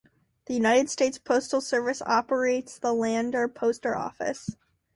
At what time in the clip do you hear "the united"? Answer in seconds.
0.47-0.89